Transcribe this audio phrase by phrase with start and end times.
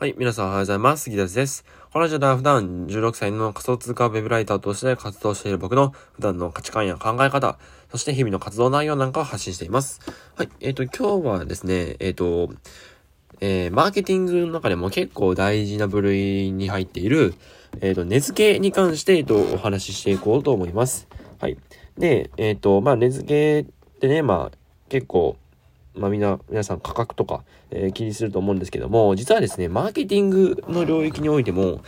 [0.00, 1.02] はい、皆さんおはようございます。
[1.10, 1.64] 杉田です。
[1.92, 7.58] このラジオでは普段16歳の仮想通貨ウェブライターとして活動している僕の普段の価値観や考え方、
[7.90, 10.00] そして日々の活動内容なんかを発信しています。
[10.36, 12.54] はい、えっ、ー、と、今日はですね、えっ、ー、と、
[13.40, 17.34] えー、マーケティングの中でも結構大事な部類に入っている、
[17.80, 21.08] えっ、と、値付けに関して、えっ、と、お話ししていこうと思います。
[21.40, 21.58] はい。
[21.98, 24.58] で、えっ、と、まあ、値付けってね、まあ、
[24.88, 25.36] 結構、
[25.98, 31.82] まあみんな、皆さん価格とか、えー、気にすると思うんですけども、実はですね、マーケティングの領域においても、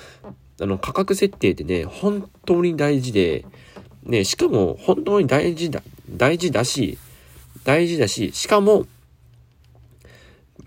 [0.60, 3.46] あの、価格設定ってね、本当に大事で、
[4.04, 6.98] ね、しかも本当に大事だ、大事だし、
[7.64, 8.86] 大事だし、しかも、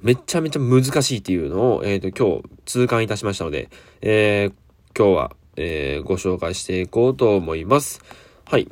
[0.02, 3.70] めちゃめちゃ難しいっていうのを、えっ、ー、と、今日痛感いたしましたので、
[4.02, 4.53] えー、
[4.98, 8.02] 今日は、えー、ご紹介していこうと思います。
[8.45, 8.67] はい。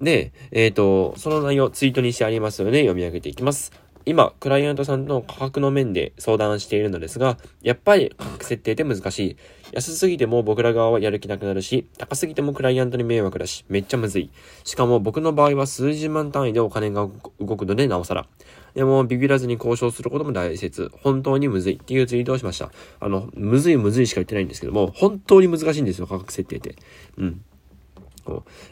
[0.00, 3.72] で、えっ、ー、と、その内容ツイートにしてありますので読み上げていきます。
[4.08, 9.36] 今、クライアントさんの価格の面で相談しているのですが、やっぱり価格設定って難しい。
[9.72, 14.30] 安すぎても僕ら側はやる気なくなるし、高すぎてもクライアントに迷惑だし、めっちゃむずい。
[14.64, 17.06] しかも僕の場合は数十万単位でお金が
[17.38, 18.26] 動くのでなおさら。
[18.72, 20.90] でも、ビビらずに交渉することも大切。
[21.02, 22.72] 本当にむずいっていうツイートをしました。
[23.00, 26.76] あの、むずいむずいしか言ってないんですけども、本当に難しいんですよ、価格設定って。
[27.18, 27.42] うん。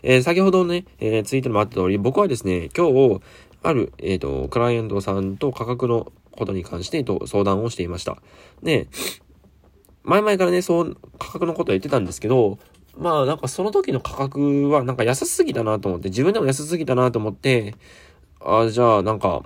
[0.02, 3.20] えー、先ほどね、えー、ツイートにもあった通り、僕はですね、今日、
[3.62, 8.18] ある、えっ、ー、と、クライアントさんと価格のことに関して、えっと、相談をしていました。
[8.62, 8.88] で、
[10.04, 12.58] 前々からね、そう、価格のこと言ってたんですけど、
[12.98, 17.74] まあなんかその時の価格はなんか安すぎたなと思って、自分でも安すぎたなと思って、
[18.40, 19.42] あじゃあなんか、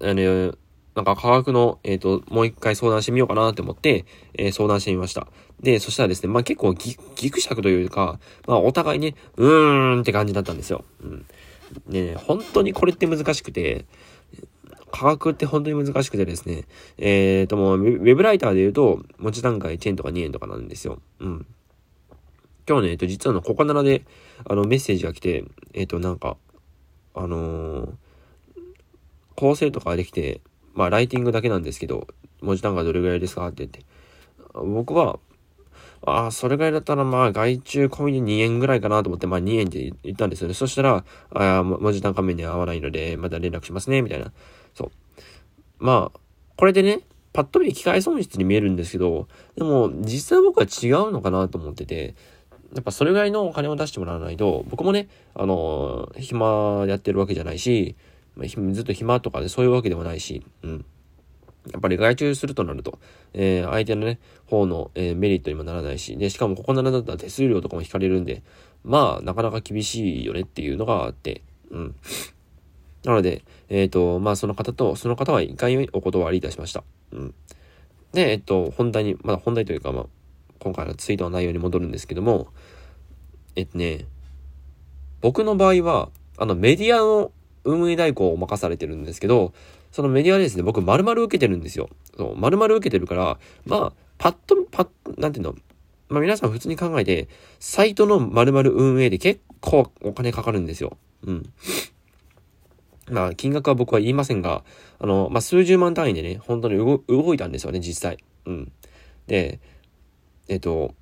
[0.00, 0.54] あの、
[0.94, 4.04] なんか価格の、えっ、ー、と、もう一回相談してみようかなって思って、
[4.34, 5.28] えー、相談してみました。
[5.60, 10.84] で、そしたらですね、まあ結構ぎ、ぎくしゃくというか、まあお互いね、うーんって感じだったんですよ。
[11.02, 11.26] うん。
[11.86, 13.86] ね、本当にこれって難しくて、
[14.90, 16.64] 価格って本当に難しくてですね、
[16.96, 21.00] えっ、ー、ともう、ウェブライターで言うと、持ち段階1円とか2円とかなんですよ。
[21.20, 21.46] うん。
[22.68, 24.04] 今日ね、えっと、実はの、ここならで、
[24.44, 26.36] あの、メッセージが来て、えっ、と、なんか、
[27.14, 27.90] あのー、
[29.36, 30.40] 構成とかできて、
[30.74, 32.06] まあ、ライティングだけなんですけど、
[32.40, 33.84] 文字単価どれぐらいですかって言って。
[34.54, 35.18] 僕は、
[36.02, 40.54] ああ、それぐらいだったらまあ外注込みで2円ぐらいかなと思って、まあ2円って言ったんですよね。
[40.54, 44.32] そしたら、ああ、文字単価面に合わないので、また連絡しますね、みたいな。
[44.74, 44.90] そう。
[45.78, 46.20] まあ、
[46.56, 47.00] これでね、
[47.32, 52.14] パッと見機械損失に見えるんですけど、でも実際僕は違うのかなと思ってて、
[52.74, 57.96] やっぱそれぐらいのお金を出してもらわないと、僕もね、あの、暇やってるわけじゃないし、
[58.72, 60.84] ずっと暇とかでそういうわけでもないし、うん。
[61.72, 62.98] やっぱり外注するとなると、
[63.32, 68.42] えー、相手のね、方の、えー、メリットにもならないし、で、しかもここならだったら手数料とかも引かれるんで、
[68.84, 71.94] まあ、なかなか厳しいよねっていうのがあって、うん。
[73.04, 76.84] なので、えっ、ー、と、まあ、その方と、その方は一回お断りいたしました。
[77.12, 77.34] うん。
[78.12, 80.06] で、えっ、と、本題に、まだ本題というか、まあ、
[80.58, 82.48] 今回のツイートの内容に戻るんですけども、
[83.54, 84.06] えっとね、
[85.20, 87.32] 僕の場合は、あの、メディアの
[87.64, 89.52] 運営代行を任されてるんですけど、
[89.90, 91.88] そのメディアですね、僕丸々受けてるんですよ。
[92.16, 95.54] そう、丸々受けてるから、まあ、パッと、パッ、なんていうの、
[96.08, 97.28] まあ皆さん普通に考えて、
[97.60, 100.96] サイトの丸々運営で結構お金かかるんですよ。
[101.24, 101.52] うん。
[103.10, 104.64] まあ、金額は僕は言いませんが、
[104.98, 108.18] あの、まあ、数十万単位でね、本当に動いたんですよね、実際。
[108.46, 108.72] うん。
[109.26, 109.60] で、
[110.48, 110.94] えっと、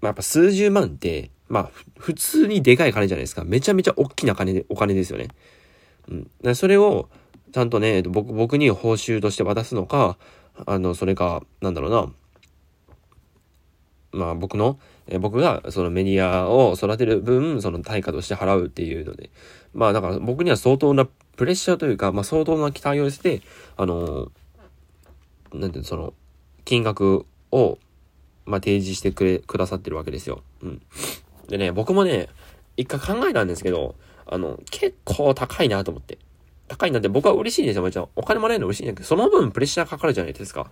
[0.00, 3.44] まあ、やっぱ数十万って、まあ、普通にでかい金じゃないですか。
[3.44, 5.28] めちゃめちゃ大きな金で、お金ですよね。
[6.08, 6.54] うん。
[6.54, 7.08] それを、
[7.52, 10.16] ちゃんとね、僕、僕に報酬として渡すのか、
[10.66, 12.12] あの、それか、なんだろうな、
[14.12, 19.30] まあ僕の、え僕がそのメディアを育てる分、その対価として払うっていうので、
[19.74, 23.42] まあだから僕には相当なプレッシャーというか、まあ相当な期待をして、
[23.76, 24.30] あの、
[25.52, 26.14] なんていうの、その、
[26.64, 27.78] 金額を、
[28.44, 30.42] まあ提示してくれ、くださってるわけですよ。
[30.62, 30.82] うん。
[31.48, 32.28] でね、僕もね、
[32.76, 33.94] 一回考えたんですけど、
[34.26, 36.18] あの、結構高いなと思って。
[36.72, 38.08] 高いなんで僕は嬉しいんですよ、もちろん。
[38.16, 40.70] お金もらえるの嬉しいんだけど、その分プレッシャーかかるじゃないですか。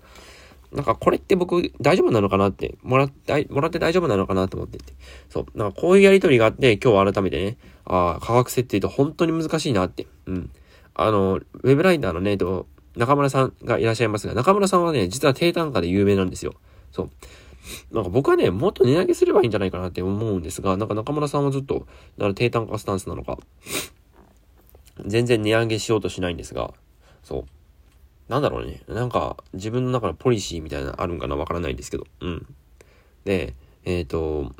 [0.73, 4.95] なんかこれって僕大丈夫なのかなって、もらって、もらって大丈夫なのかなと思ってて。
[5.29, 5.59] そう。
[5.59, 10.07] なんかこういうやりとりがあって、今日改めてね、ああ、価格設定って本当に難しいなって。
[10.27, 10.51] うん。
[10.95, 12.67] あの、ウェブライターのね、と、
[12.97, 16.55] 中村さんがいらっしゃいますが、中村さんはね、実は低単価で有名なんですよ。
[16.93, 17.11] そう。
[17.93, 21.87] なんか僕はね、もっと値上げすればいいんじゃないかなって思うんですが、なんか中村さんはずっと、
[22.19, 23.39] だか低単価スタンスなのか、
[25.07, 26.73] 全然値上げしようとしないんですが、
[27.23, 27.45] そう。
[28.29, 28.83] なんだろうね。
[28.89, 32.07] なんか、自分の中のポリシーみたいなのあるんかなわからないんですけど。
[32.21, 32.47] うん。
[33.25, 33.55] で、
[33.85, 34.55] えっ、ー、と、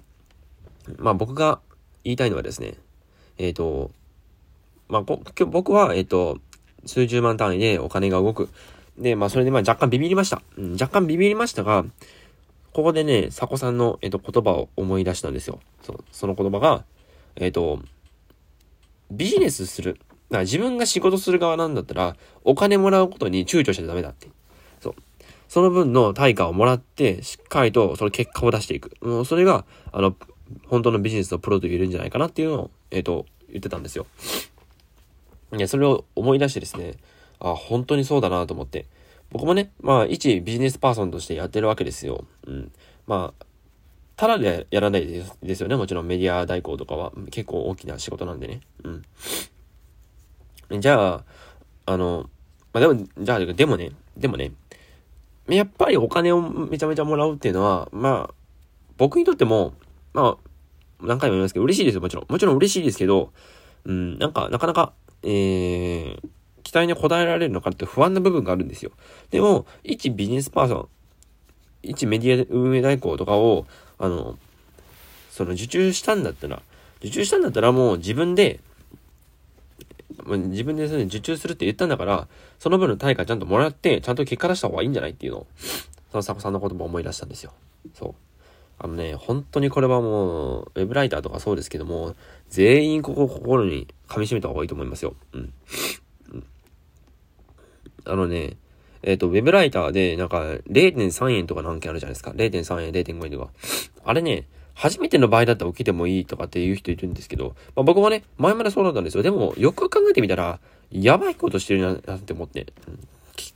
[0.99, 1.61] まあ僕が
[2.05, 2.75] 言いたいのはですね、
[3.39, 3.93] えっ、ー、と、
[4.91, 6.39] まあ、僕は、えっ、ー、と、
[6.85, 8.49] 数十万単位でお金が動く。
[8.99, 10.43] で、まあ、それでまあ、若干ビビりました。
[10.57, 11.85] うん、若干ビビりましたが、
[12.73, 15.61] ここでね、佐古さんの、えっ、と、言葉を思い出したんですよ。
[16.11, 16.85] その言葉が、
[17.37, 17.81] えっ、と、
[19.11, 20.01] ビジネスする。
[20.31, 24.29] だから自分が仕事する側なんだったら、お金もらうことに躊躇しちゃダメだって。
[24.81, 24.95] そう。
[25.49, 28.93] その分の対価をもらって、しっかりとその結果を出していく。
[29.01, 30.17] もうそれが、あの、
[30.69, 34.07] 本当のビジネスのプロと言えるんじゃないかなっていうのを、えっ、と、言ってたんですよ。
[35.57, 36.95] いや、それを思い出してですね、
[37.41, 38.87] あ、本当にそうだなと思って。
[39.33, 42.25] 僕もね、まあ、一ビジネスパーソンとしてやってるわけですよ。
[42.47, 42.73] うん。
[43.07, 43.45] まあ、
[44.17, 45.07] ただでやらない
[45.43, 45.77] ですよね。
[45.77, 48.61] もちろんメディア代行とかは結構大きな仕事なんでね。
[48.85, 49.03] うん。
[50.79, 51.25] じゃあ、
[51.87, 52.31] あの、
[52.73, 54.53] まあでも、じゃあ、でもね、でもね、
[55.49, 58.35] やっぱりお金をめちゃめちゃもらうっていうのは、まあ、
[58.97, 59.73] 僕にとっても、
[60.13, 60.51] まあ、
[61.01, 62.27] 何回も言いますけど、嬉しいですよ、もちろん。
[62.29, 63.33] もちろん嬉しいですけど、
[63.85, 66.21] うん、なんか、なかなか、えー、
[66.63, 68.93] 期待に応えられるのかって不安な部分があるんですよ。
[69.31, 70.89] でも、一ビジネスパーソン、
[71.83, 73.67] 一メディア運営代行とかを、
[73.99, 74.39] あの、
[75.31, 76.63] その受注したんだったら、
[77.01, 78.61] 受注したんだったらもう自分で、
[80.27, 82.29] 自分でそれ受注するって言ったんだから、
[82.59, 85.47] その分の対価ちゃんともらって、ちゃんと結果出した方がいいんじゃないっていうのを、
[86.11, 87.53] その佐古さんの言葉を思い出したんですよ。
[87.95, 88.15] そう。
[88.79, 92.15] あのね、本当にこれはもう、ウェブライターとかそうですけども、
[92.49, 95.15] 全員ここ心に噛み締めた方がいいと思いますよ。
[95.33, 95.53] うん。
[98.07, 98.57] あのね、
[99.03, 102.31] えっ、ー、と、ウェブライターで、なんか、0.3円とかの案件あるじゃないですか。
[102.33, 103.51] 0.3円、0.5円とか。
[104.05, 104.47] あれね、
[104.81, 109.23] 初めての場合だったら受けてもいいとかっていう人いるんですけど、まあ、僕はね、前までそうだったんですよ。
[109.23, 110.59] でも、よく考えてみたら、
[110.91, 112.99] やばいことしてるなって思って、うん、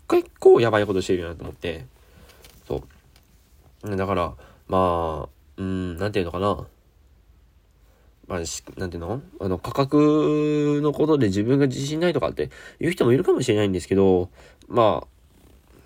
[0.09, 1.87] 結構やばいことしてるなと思って、
[2.69, 2.85] そ
[3.85, 3.97] う。
[3.97, 4.35] だから、
[4.69, 6.67] まあ、うん、なんていうのかな。
[8.27, 9.23] まあ、しなんていうの？
[9.41, 12.51] あの、価格のことで自分が自信ないとかって
[12.81, 14.29] 言う人もいるかもしれないんですけど、
[14.69, 15.07] まあ、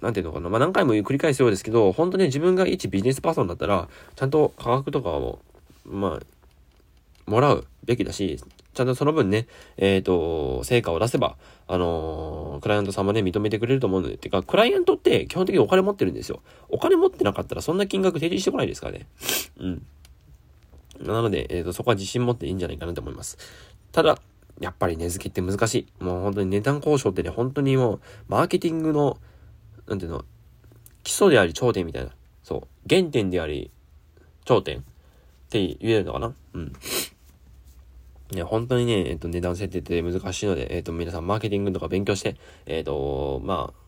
[0.00, 0.48] なんていうのかな。
[0.48, 5.40] まあ、何回も繰り返すようですけど、本当に自分が一ビジネスパーソンだったら、ちゃんと価格とかを、
[5.84, 8.38] まあ、もらうべきだし、
[8.74, 11.36] ちゃんとその分ね、えっ、ー、と、成果を出せば、
[11.66, 16.40] あのー、クライアントさんもね、認めてくれると思うので、てか、クライアントって基本的にお金持ってるんですよ。
[16.68, 19.06] お金持ってなかったらそんな金額提示してこないですからね。
[19.58, 19.86] うん。
[21.00, 23.36] なので、えっ、ー、と、そこは自信持っていいんじゃないかなと思います。
[23.90, 24.18] ただ、
[24.60, 26.04] やっぱり値付けって難しい。
[26.04, 29.18] もう本当に値段交渉ってね、本当にもう、マーケティングの、
[29.88, 30.25] なんていうの、
[31.02, 32.11] 基礎であり頂点みたいな。
[32.43, 32.69] そう。
[32.88, 33.70] 原点であり、
[34.44, 34.82] 頂点っ
[35.50, 36.35] て言えるのかな？
[36.55, 36.73] うん。
[38.31, 42.37] いや、本当にね、えっと、値段設定って難しいので、えっと、皆さんマーケティングとか勉強して、
[42.67, 43.79] えっと、まあ、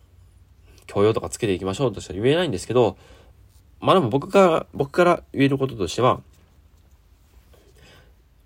[0.87, 2.97] 教養とかつけていきましょうとしては言えないんですけど、
[3.79, 6.21] まあでも僕が、僕から言えることとしては、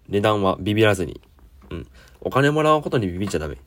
[0.10, 1.22] 値段はビビらずに、
[1.70, 1.88] うん。
[2.20, 3.58] お金もらうことにビビっちゃダメ。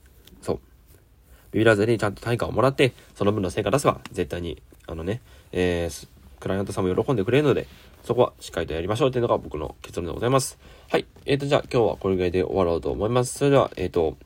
[1.53, 5.21] ビビらずにちゃんと対価をもらって、その分の成果出せば、絶対に、あのね、
[5.53, 6.09] えー、
[6.41, 7.67] クライアントさんも喜んでくれるので、
[8.05, 10.59] そこはしっかりとやりましょうっていうのが僕の結論でございます。
[10.89, 11.07] はい。
[11.27, 13.39] えっ、ー、と、じゃあ今日はこれぐらいで終わろうと思います。
[13.39, 14.17] それでは、えっ、ー、と、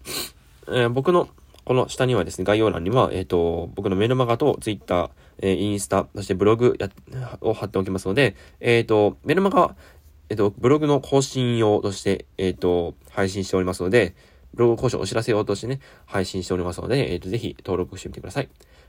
[0.69, 1.28] えー、僕の
[1.64, 5.10] この下にはですね、概要欄には、えっ、と、僕のメルマガと Twitter、
[5.40, 6.90] えインスタ、そしてブログや
[7.40, 9.76] を貼っておきますので、えっ、と、メルマガは
[10.28, 14.14] えっ、と、ブログの更新用として、えっ、と、配信しておりますので、
[14.54, 18.49] ロゴ交渉お知らせ用としてね、配信しておりますので、えっ、と、ぜひ登録してみてください。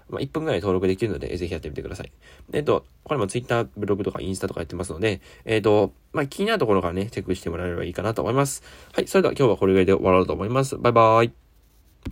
[0.10, 2.12] まあ、1分ぐらい登録できるので、ぜひやってみてください。
[2.52, 8.64] えっと、これも Twitter、ブログとかインスタとかやってますので、えっと、まあ、気になるところからね、チェックしてもらえればいいかなと思います。
[8.94, 10.78] はい、それでは今日はこれぐらいで終わろうと思います。
[10.78, 11.43] バイバーイ。